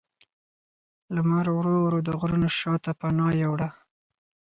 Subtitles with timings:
[1.15, 3.69] لمر ورو ورو د غرونو شا ته پناه یووړه